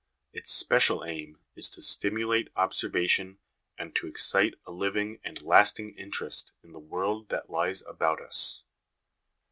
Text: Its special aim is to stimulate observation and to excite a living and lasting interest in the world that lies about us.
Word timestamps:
Its 0.33 0.51
special 0.51 1.05
aim 1.05 1.37
is 1.55 1.69
to 1.69 1.79
stimulate 1.79 2.47
observation 2.55 3.37
and 3.77 3.95
to 3.95 4.07
excite 4.07 4.55
a 4.65 4.71
living 4.71 5.19
and 5.23 5.43
lasting 5.43 5.95
interest 5.95 6.53
in 6.63 6.71
the 6.71 6.79
world 6.79 7.29
that 7.29 7.51
lies 7.51 7.83
about 7.83 8.19
us. 8.19 8.63